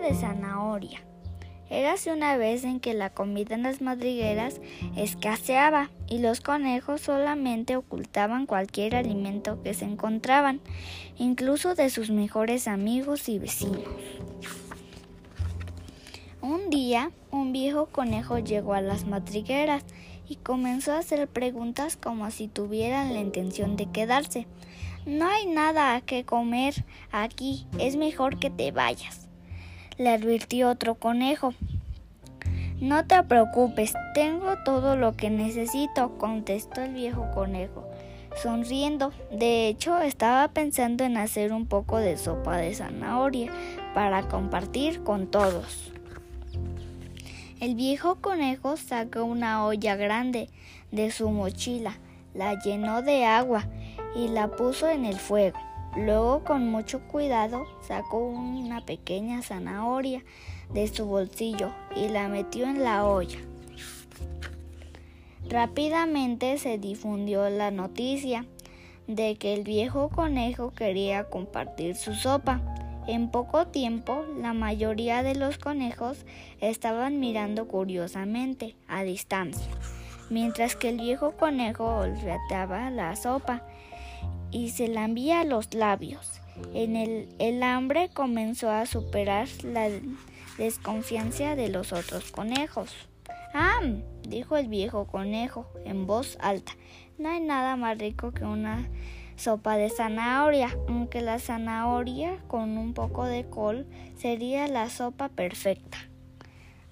De 0.00 0.14
zanahoria. 0.14 1.02
Érase 1.68 2.10
una 2.10 2.36
vez 2.36 2.64
en 2.64 2.80
que 2.80 2.94
la 2.94 3.10
comida 3.10 3.54
en 3.54 3.62
las 3.62 3.80
madrigueras 3.80 4.60
escaseaba 4.96 5.90
y 6.08 6.18
los 6.18 6.40
conejos 6.40 7.02
solamente 7.02 7.76
ocultaban 7.76 8.46
cualquier 8.46 8.96
alimento 8.96 9.62
que 9.62 9.74
se 9.74 9.84
encontraban, 9.84 10.60
incluso 11.16 11.74
de 11.74 11.90
sus 11.90 12.10
mejores 12.10 12.66
amigos 12.66 13.28
y 13.28 13.38
vecinos. 13.38 13.84
Un 16.40 16.70
día, 16.70 17.12
un 17.30 17.52
viejo 17.52 17.86
conejo 17.86 18.38
llegó 18.38 18.74
a 18.74 18.80
las 18.80 19.06
madrigueras 19.06 19.84
y 20.28 20.36
comenzó 20.36 20.92
a 20.92 20.98
hacer 20.98 21.28
preguntas 21.28 21.96
como 21.96 22.30
si 22.30 22.48
tuvieran 22.48 23.14
la 23.14 23.20
intención 23.20 23.76
de 23.76 23.86
quedarse. 23.86 24.46
No 25.06 25.28
hay 25.28 25.46
nada 25.46 26.00
que 26.00 26.24
comer 26.24 26.84
aquí, 27.12 27.66
es 27.78 27.96
mejor 27.96 28.38
que 28.38 28.50
te 28.50 28.72
vayas, 28.72 29.29
le 30.00 30.08
advirtió 30.08 30.70
otro 30.70 30.94
conejo. 30.94 31.52
No 32.80 33.04
te 33.04 33.22
preocupes, 33.22 33.92
tengo 34.14 34.56
todo 34.64 34.96
lo 34.96 35.12
que 35.12 35.28
necesito, 35.28 36.16
contestó 36.16 36.80
el 36.80 36.94
viejo 36.94 37.30
conejo, 37.34 37.86
sonriendo. 38.42 39.12
De 39.30 39.68
hecho, 39.68 40.00
estaba 40.00 40.48
pensando 40.48 41.04
en 41.04 41.18
hacer 41.18 41.52
un 41.52 41.66
poco 41.66 41.98
de 41.98 42.16
sopa 42.16 42.56
de 42.56 42.74
zanahoria 42.74 43.52
para 43.92 44.22
compartir 44.22 45.02
con 45.02 45.26
todos. 45.26 45.92
El 47.60 47.74
viejo 47.74 48.14
conejo 48.14 48.78
sacó 48.78 49.24
una 49.24 49.66
olla 49.66 49.96
grande 49.96 50.48
de 50.92 51.10
su 51.10 51.28
mochila, 51.28 51.98
la 52.32 52.58
llenó 52.58 53.02
de 53.02 53.26
agua 53.26 53.66
y 54.16 54.28
la 54.28 54.48
puso 54.48 54.88
en 54.88 55.04
el 55.04 55.16
fuego. 55.16 55.58
Luego, 55.96 56.44
con 56.44 56.70
mucho 56.70 57.00
cuidado, 57.00 57.66
sacó 57.82 58.18
una 58.18 58.84
pequeña 58.84 59.42
zanahoria 59.42 60.22
de 60.72 60.86
su 60.86 61.06
bolsillo 61.06 61.72
y 61.96 62.08
la 62.08 62.28
metió 62.28 62.64
en 62.64 62.84
la 62.84 63.04
olla. 63.04 63.38
Rápidamente 65.48 66.58
se 66.58 66.78
difundió 66.78 67.50
la 67.50 67.72
noticia 67.72 68.46
de 69.08 69.34
que 69.34 69.54
el 69.54 69.64
viejo 69.64 70.08
conejo 70.08 70.72
quería 70.72 71.24
compartir 71.24 71.96
su 71.96 72.14
sopa. 72.14 72.60
En 73.08 73.32
poco 73.32 73.66
tiempo, 73.66 74.24
la 74.38 74.52
mayoría 74.52 75.24
de 75.24 75.34
los 75.34 75.58
conejos 75.58 76.24
estaban 76.60 77.18
mirando 77.18 77.66
curiosamente 77.66 78.76
a 78.86 79.02
distancia, 79.02 79.66
mientras 80.28 80.76
que 80.76 80.90
el 80.90 80.98
viejo 80.98 81.32
conejo 81.32 81.96
olfateaba 81.96 82.90
la 82.90 83.16
sopa 83.16 83.64
y 84.50 84.70
se 84.70 84.88
lambía 84.88 85.44
los 85.44 85.74
labios. 85.74 86.40
En 86.74 86.96
el, 86.96 87.28
el 87.38 87.62
hambre 87.62 88.10
comenzó 88.12 88.70
a 88.70 88.86
superar 88.86 89.48
la 89.62 89.88
desconfianza 90.58 91.56
de 91.56 91.68
los 91.68 91.92
otros 91.92 92.30
conejos. 92.30 92.94
¡Ah! 93.54 93.80
dijo 94.28 94.56
el 94.56 94.68
viejo 94.68 95.06
conejo 95.06 95.66
en 95.84 96.06
voz 96.06 96.38
alta. 96.40 96.72
No 97.18 97.30
hay 97.30 97.40
nada 97.40 97.76
más 97.76 97.98
rico 97.98 98.32
que 98.32 98.44
una 98.44 98.88
sopa 99.36 99.76
de 99.76 99.90
zanahoria, 99.90 100.76
aunque 100.88 101.22
la 101.22 101.38
zanahoria 101.38 102.38
con 102.46 102.76
un 102.76 102.94
poco 102.94 103.24
de 103.24 103.44
col 103.48 103.86
sería 104.16 104.68
la 104.68 104.90
sopa 104.90 105.28
perfecta. 105.28 105.98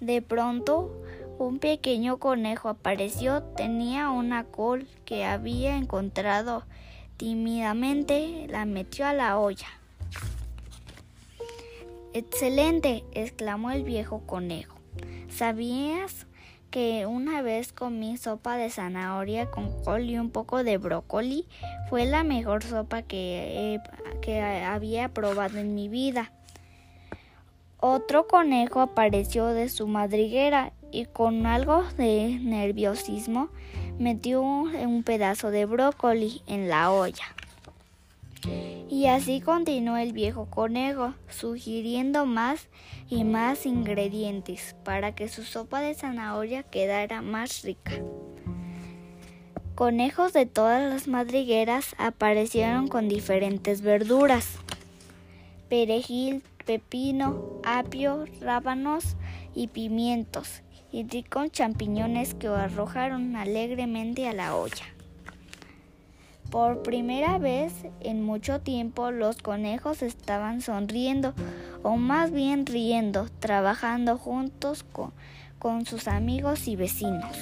De 0.00 0.22
pronto, 0.22 1.02
un 1.38 1.58
pequeño 1.58 2.18
conejo 2.18 2.68
apareció. 2.68 3.42
Tenía 3.42 4.10
una 4.10 4.44
col 4.44 4.86
que 5.04 5.24
había 5.24 5.76
encontrado 5.76 6.64
Tímidamente 7.16 8.46
la 8.48 8.66
metió 8.66 9.06
a 9.06 9.14
la 9.14 9.38
olla. 9.38 9.68
Excelente, 12.12 13.04
exclamó 13.12 13.70
el 13.70 13.84
viejo 13.84 14.20
conejo. 14.26 14.78
¿Sabías 15.30 16.26
que 16.70 17.06
una 17.06 17.40
vez 17.40 17.72
comí 17.72 18.16
sopa 18.18 18.56
de 18.56 18.68
zanahoria 18.68 19.50
con 19.50 19.82
col 19.82 20.04
y 20.04 20.18
un 20.18 20.30
poco 20.30 20.62
de 20.62 20.76
brócoli? 20.76 21.46
Fue 21.88 22.04
la 22.04 22.22
mejor 22.22 22.62
sopa 22.62 23.00
que, 23.02 23.80
que 24.20 24.42
había 24.42 25.08
probado 25.08 25.58
en 25.58 25.74
mi 25.74 25.88
vida. 25.88 26.32
Otro 27.78 28.26
conejo 28.26 28.80
apareció 28.80 29.46
de 29.46 29.68
su 29.68 29.86
madriguera 29.86 30.72
y 30.92 31.06
con 31.06 31.46
algo 31.46 31.84
de 31.96 32.38
nerviosismo 32.42 33.48
metió 33.98 34.42
un 34.42 35.02
pedazo 35.02 35.50
de 35.50 35.64
brócoli 35.64 36.42
en 36.46 36.68
la 36.68 36.90
olla. 36.90 37.24
Y 38.88 39.06
así 39.06 39.40
continuó 39.40 39.96
el 39.96 40.12
viejo 40.12 40.46
conejo, 40.46 41.14
sugiriendo 41.28 42.24
más 42.24 42.68
y 43.08 43.24
más 43.24 43.66
ingredientes 43.66 44.76
para 44.84 45.14
que 45.14 45.28
su 45.28 45.42
sopa 45.42 45.80
de 45.80 45.94
zanahoria 45.94 46.62
quedara 46.62 47.20
más 47.20 47.62
rica. 47.62 47.92
Conejos 49.74 50.32
de 50.32 50.46
todas 50.46 50.90
las 50.90 51.08
madrigueras 51.08 51.94
aparecieron 51.98 52.88
con 52.88 53.08
diferentes 53.08 53.82
verduras. 53.82 54.56
Perejil, 55.68 56.42
pepino, 56.64 57.60
apio, 57.64 58.24
rábanos 58.40 59.16
y 59.54 59.66
pimientos, 59.66 60.62
y 60.98 61.22
con 61.24 61.50
champiñones 61.50 62.32
que 62.32 62.48
arrojaron 62.48 63.36
alegremente 63.36 64.26
a 64.28 64.32
la 64.32 64.56
olla. 64.56 64.86
Por 66.50 66.82
primera 66.82 67.36
vez 67.36 67.74
en 68.00 68.22
mucho 68.22 68.60
tiempo 68.60 69.10
los 69.10 69.36
conejos 69.36 70.00
estaban 70.00 70.62
sonriendo, 70.62 71.34
o 71.82 71.96
más 71.96 72.30
bien 72.30 72.64
riendo, 72.64 73.28
trabajando 73.40 74.16
juntos 74.16 74.84
con, 74.84 75.12
con 75.58 75.84
sus 75.84 76.08
amigos 76.08 76.66
y 76.66 76.76
vecinos. 76.76 77.36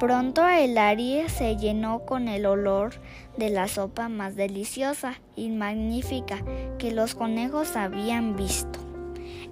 Pronto 0.00 0.46
el 0.48 0.76
área 0.76 1.28
se 1.28 1.56
llenó 1.56 2.00
con 2.00 2.26
el 2.26 2.44
olor 2.44 2.94
de 3.36 3.50
la 3.50 3.68
sopa 3.68 4.08
más 4.08 4.34
deliciosa 4.34 5.20
y 5.36 5.50
magnífica 5.50 6.38
que 6.78 6.90
los 6.90 7.14
conejos 7.14 7.76
habían 7.76 8.34
visto. 8.34 8.85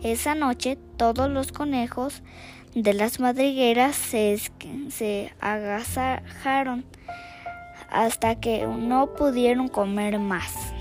Esa 0.04 0.34
noche 0.34 0.76
todos 0.98 1.30
los 1.30 1.50
conejos 1.50 2.22
de 2.74 2.92
las 2.92 3.20
madrigueras 3.20 3.96
se, 3.96 4.38
se 4.90 5.32
agasajaron 5.40 6.84
hasta 7.88 8.38
que 8.38 8.66
no 8.66 9.14
pudieron 9.14 9.68
comer 9.68 10.18
más. 10.18 10.74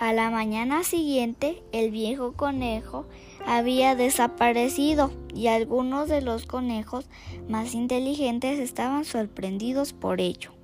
A 0.00 0.14
la 0.14 0.30
mañana 0.30 0.84
siguiente 0.84 1.62
el 1.72 1.90
viejo 1.90 2.32
conejo 2.32 3.04
había 3.46 3.94
desaparecido 3.94 5.12
y 5.34 5.48
algunos 5.48 6.08
de 6.08 6.22
los 6.22 6.46
conejos 6.46 7.10
más 7.46 7.74
inteligentes 7.74 8.58
estaban 8.58 9.04
sorprendidos 9.04 9.92
por 9.92 10.22
ello 10.22 10.57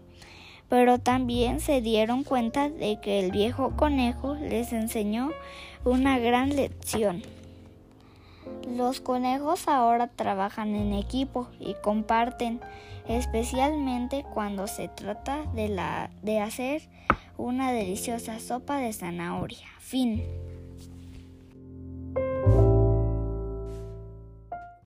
pero 0.69 0.99
también 0.99 1.61
se 1.61 1.81
dieron 1.81 2.25
cuenta 2.25 2.69
de 2.69 2.99
que 3.01 3.21
el 3.21 3.31
viejo 3.31 3.77
conejo 3.77 4.35
les 4.35 4.73
enseñó 4.73 5.31
una 5.85 6.19
gran 6.19 6.57
lección. 6.57 7.23
Los 8.77 9.01
conejos 9.01 9.69
ahora 9.69 10.09
trabajan 10.09 10.75
en 10.75 10.93
equipo 10.95 11.49
y 11.61 11.75
comparten, 11.83 12.61
especialmente 13.09 14.25
cuando 14.35 14.67
se 14.67 14.89
trata 14.89 15.45
de, 15.55 15.69
la, 15.69 16.11
de 16.23 16.41
hacer 16.41 16.83
una 17.37 17.73
deliciosa 17.73 18.41
sopa 18.41 18.79
de 18.79 18.93
zanahoria. 18.93 19.69
Fin. 19.79 20.23